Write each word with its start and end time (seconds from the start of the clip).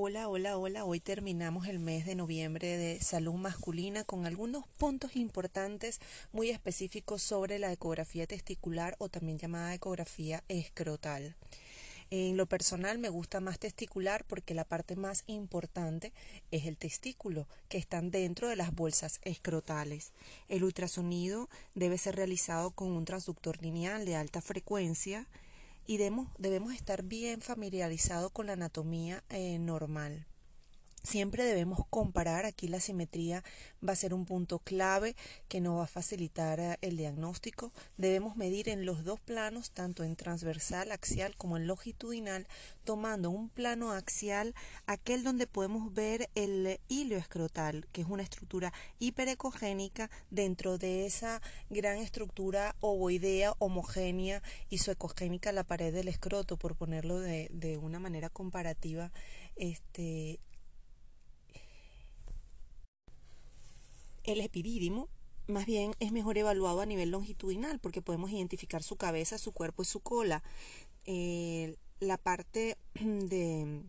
Hola, 0.00 0.28
hola, 0.28 0.56
hola. 0.58 0.84
Hoy 0.84 1.00
terminamos 1.00 1.66
el 1.66 1.80
mes 1.80 2.06
de 2.06 2.14
noviembre 2.14 2.76
de 2.76 3.00
salud 3.00 3.34
masculina 3.34 4.04
con 4.04 4.26
algunos 4.26 4.64
puntos 4.78 5.16
importantes 5.16 5.98
muy 6.30 6.50
específicos 6.50 7.20
sobre 7.20 7.58
la 7.58 7.72
ecografía 7.72 8.24
testicular 8.28 8.94
o 9.00 9.08
también 9.08 9.38
llamada 9.38 9.74
ecografía 9.74 10.44
escrotal. 10.46 11.34
En 12.10 12.36
lo 12.36 12.46
personal 12.46 12.98
me 12.98 13.08
gusta 13.08 13.40
más 13.40 13.58
testicular 13.58 14.24
porque 14.24 14.54
la 14.54 14.64
parte 14.64 14.94
más 14.94 15.24
importante 15.26 16.12
es 16.52 16.66
el 16.66 16.76
testículo, 16.76 17.48
que 17.68 17.78
están 17.78 18.12
dentro 18.12 18.46
de 18.46 18.54
las 18.54 18.72
bolsas 18.72 19.18
escrotales. 19.24 20.12
El 20.48 20.62
ultrasonido 20.62 21.48
debe 21.74 21.98
ser 21.98 22.14
realizado 22.14 22.70
con 22.70 22.92
un 22.92 23.04
transductor 23.04 23.60
lineal 23.60 24.04
de 24.04 24.14
alta 24.14 24.40
frecuencia 24.42 25.26
y 25.88 25.96
debemos, 25.96 26.28
debemos 26.38 26.74
estar 26.74 27.02
bien 27.02 27.40
familiarizados 27.40 28.30
con 28.30 28.46
la 28.46 28.52
anatomía 28.52 29.24
eh, 29.30 29.58
normal. 29.58 30.26
Siempre 31.08 31.42
debemos 31.42 31.86
comparar, 31.88 32.44
aquí 32.44 32.68
la 32.68 32.80
simetría 32.80 33.42
va 33.82 33.94
a 33.94 33.96
ser 33.96 34.12
un 34.12 34.26
punto 34.26 34.58
clave 34.58 35.16
que 35.48 35.62
nos 35.62 35.78
va 35.78 35.84
a 35.84 35.86
facilitar 35.86 36.60
eh, 36.60 36.76
el 36.82 36.98
diagnóstico. 36.98 37.72
Debemos 37.96 38.36
medir 38.36 38.68
en 38.68 38.84
los 38.84 39.04
dos 39.04 39.18
planos, 39.18 39.70
tanto 39.70 40.04
en 40.04 40.16
transversal, 40.16 40.92
axial 40.92 41.34
como 41.34 41.56
en 41.56 41.66
longitudinal, 41.66 42.46
tomando 42.84 43.30
un 43.30 43.48
plano 43.48 43.92
axial, 43.92 44.54
aquel 44.86 45.24
donde 45.24 45.46
podemos 45.46 45.94
ver 45.94 46.28
el 46.34 46.78
hilo 46.88 47.16
escrotal, 47.16 47.86
que 47.90 48.02
es 48.02 48.06
una 48.06 48.22
estructura 48.22 48.74
hiperecogénica 48.98 50.10
dentro 50.28 50.76
de 50.76 51.06
esa 51.06 51.40
gran 51.70 51.96
estructura 51.96 52.76
ovoidea 52.80 53.54
homogénea 53.60 54.42
ecogénica 54.70 55.52
la 55.52 55.64
pared 55.64 55.90
del 55.90 56.08
escroto, 56.08 56.58
por 56.58 56.76
ponerlo 56.76 57.18
de, 57.18 57.48
de 57.50 57.78
una 57.78 57.98
manera 57.98 58.28
comparativa. 58.28 59.10
Este, 59.56 60.38
El 64.28 64.42
epidídimo 64.42 65.08
más 65.46 65.64
bien 65.64 65.94
es 66.00 66.12
mejor 66.12 66.36
evaluado 66.36 66.82
a 66.82 66.86
nivel 66.86 67.08
longitudinal 67.08 67.78
porque 67.78 68.02
podemos 68.02 68.30
identificar 68.30 68.82
su 68.82 68.96
cabeza, 68.96 69.38
su 69.38 69.52
cuerpo 69.52 69.80
y 69.80 69.86
su 69.86 70.00
cola. 70.00 70.42
Eh, 71.06 71.76
la 71.98 72.18
parte 72.18 72.76
de, 73.00 73.84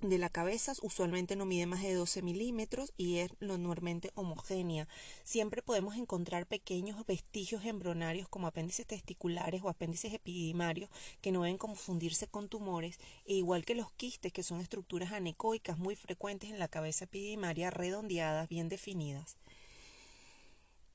de 0.00 0.18
la 0.18 0.28
cabeza 0.28 0.72
usualmente 0.82 1.36
no 1.36 1.46
mide 1.46 1.66
más 1.66 1.84
de 1.84 1.94
12 1.94 2.20
milímetros 2.22 2.92
y 2.96 3.18
es 3.18 3.30
lo 3.38 3.58
normalmente 3.58 4.10
homogénea. 4.16 4.88
Siempre 5.22 5.62
podemos 5.62 5.94
encontrar 5.94 6.46
pequeños 6.46 7.06
vestigios 7.06 7.64
embrionarios 7.64 8.28
como 8.28 8.48
apéndices 8.48 8.88
testiculares 8.88 9.62
o 9.62 9.68
apéndices 9.68 10.12
epidimarios 10.12 10.90
que 11.20 11.30
no 11.30 11.42
deben 11.42 11.58
confundirse 11.58 12.26
con 12.26 12.48
tumores, 12.48 12.98
e 13.24 13.34
igual 13.34 13.64
que 13.64 13.76
los 13.76 13.92
quistes 13.92 14.32
que 14.32 14.42
son 14.42 14.60
estructuras 14.60 15.12
anecoicas 15.12 15.78
muy 15.78 15.94
frecuentes 15.94 16.50
en 16.50 16.58
la 16.58 16.66
cabeza 16.66 17.04
epidimaria 17.04 17.70
redondeadas, 17.70 18.48
bien 18.48 18.68
definidas. 18.68 19.36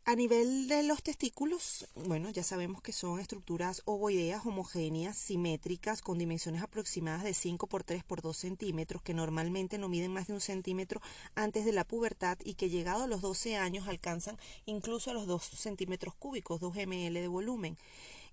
A 0.07 0.15
nivel 0.15 0.67
de 0.67 0.83
los 0.83 1.01
testículos, 1.01 1.87
bueno, 1.95 2.29
ya 2.29 2.43
sabemos 2.43 2.83
que 2.83 2.91
son 2.91 3.19
estructuras 3.19 3.81
ovoideas 3.85 4.45
homogéneas, 4.45 5.17
simétricas, 5.17 6.03
con 6.03 6.19
dimensiones 6.19 6.61
aproximadas 6.61 7.23
de 7.23 7.33
5 7.33 7.65
por 7.65 7.83
3 7.83 8.03
por 8.03 8.21
2 8.21 8.37
centímetros, 8.37 9.01
que 9.01 9.15
normalmente 9.15 9.79
no 9.79 9.89
miden 9.89 10.13
más 10.13 10.27
de 10.27 10.33
un 10.33 10.41
centímetro 10.41 11.01
antes 11.33 11.65
de 11.65 11.71
la 11.71 11.87
pubertad 11.87 12.37
y 12.45 12.53
que 12.53 12.69
llegado 12.69 13.05
a 13.05 13.07
los 13.07 13.21
12 13.21 13.55
años 13.57 13.87
alcanzan 13.87 14.37
incluso 14.67 15.09
a 15.09 15.15
los 15.15 15.25
2 15.25 15.43
centímetros 15.43 16.13
cúbicos, 16.13 16.61
2 16.61 16.75
ml 16.75 17.13
de 17.19 17.27
volumen. 17.27 17.75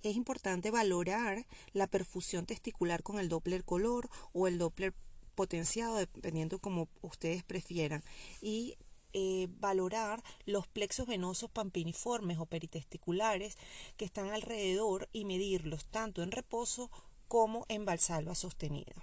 Es 0.03 0.15
importante 0.15 0.71
valorar 0.71 1.47
la 1.73 1.87
perfusión 1.87 2.45
testicular 2.45 3.03
con 3.03 3.19
el 3.19 3.31
Doppler 3.31 3.65
color 3.65 4.11
o 4.35 4.47
el 4.47 4.59
Doppler 4.59 4.93
potenciado, 5.35 5.97
dependiendo 5.97 6.59
como 6.59 6.89
ustedes 7.01 7.45
prefieran. 7.45 8.05
Y 8.43 8.77
eh, 9.13 9.49
valorar 9.59 10.23
los 10.47 10.67
plexos 10.67 11.07
venosos 11.07 11.51
pampiniformes 11.51 12.39
o 12.39 12.47
peritesticulares 12.47 13.57
que 13.97 14.05
están 14.05 14.31
alrededor 14.31 15.09
y 15.13 15.25
medirlos 15.25 15.85
tanto 15.87 16.23
en 16.23 16.31
reposo 16.31 16.91
como 17.29 17.65
en 17.69 17.85
valsalva 17.85 18.35
sostenida. 18.35 18.95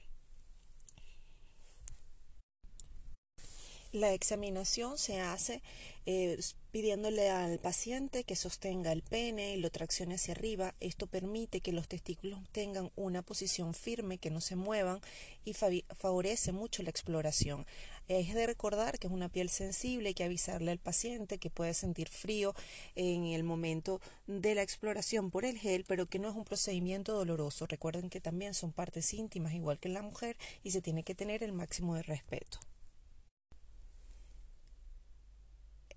La 3.92 4.14
examinación 4.14 5.00
se 5.00 5.20
hace 5.20 5.64
eh, 6.12 6.40
pidiéndole 6.72 7.30
al 7.30 7.59
paciente 7.59 8.24
que 8.24 8.36
sostenga 8.36 8.92
el 8.92 9.03
pene 9.03 9.53
y 9.53 9.59
lo 9.59 9.70
traccione 9.70 10.16
hacia 10.16 10.34
arriba. 10.34 10.74
Esto 10.80 11.06
permite 11.06 11.62
que 11.62 11.72
los 11.72 11.88
testículos 11.88 12.40
tengan 12.52 12.90
una 12.96 13.22
posición 13.22 13.75
firme, 13.75 14.18
que 14.18 14.31
no 14.31 14.42
se 14.42 14.56
muevan 14.56 15.02
y 15.46 15.53
favorece 15.53 16.52
mucho 16.52 16.81
la 16.81 16.90
exploración. 16.90 17.68
Es 18.08 18.34
de 18.34 18.47
recordar 18.47 18.97
que 18.97 19.06
es 19.06 19.14
una 19.14 19.30
piel 19.30 19.52
sensible, 19.52 20.08
hay 20.09 20.14
que 20.16 20.24
avisarle 20.24 20.72
al 20.72 20.80
paciente 20.80 21.38
que 21.38 21.52
puede 21.52 21.75
sentir 21.75 22.09
frío 22.09 22.56
en 22.96 23.26
el 23.26 23.44
momento 23.44 24.02
de 24.26 24.56
la 24.56 24.64
exploración 24.64 25.30
por 25.30 25.46
el 25.46 25.59
gel, 25.59 25.86
pero 25.88 26.08
que 26.08 26.18
no 26.18 26.28
es 26.28 26.36
un 26.36 26.44
procedimiento 26.44 27.14
doloroso. 27.14 27.68
Recuerden 27.68 28.09
que 28.09 28.20
también 28.20 28.56
son 28.56 28.72
partes 28.72 29.14
íntimas 29.14 29.53
igual 29.53 29.78
que 29.80 29.90
en 29.90 29.94
la 29.94 30.02
mujer 30.02 30.38
y 30.64 30.72
se 30.72 30.81
tiene 30.81 31.03
que 31.03 31.14
tener 31.14 31.44
el 31.44 31.53
máximo 31.53 31.94
de 31.94 32.02
respeto. 32.02 32.59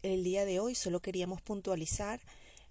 El 0.02 0.24
día 0.24 0.44
de 0.44 0.60
hoy 0.60 0.74
solo 0.74 1.00
queríamos 1.00 1.40
puntualizar 1.40 2.20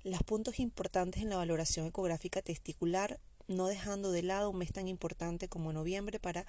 los 0.03 0.23
puntos 0.23 0.59
importantes 0.59 1.21
en 1.21 1.29
la 1.29 1.37
valoración 1.37 1.85
ecográfica 1.85 2.41
testicular, 2.41 3.19
no 3.47 3.67
dejando 3.67 4.11
de 4.11 4.23
lado 4.23 4.49
un 4.49 4.57
mes 4.57 4.71
tan 4.71 4.87
importante 4.87 5.47
como 5.47 5.73
noviembre 5.73 6.19
para 6.19 6.45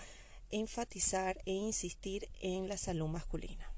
enfatizar 0.50 1.40
e 1.46 1.52
insistir 1.52 2.28
en 2.40 2.68
la 2.68 2.76
salud 2.76 3.08
masculina. 3.08 3.71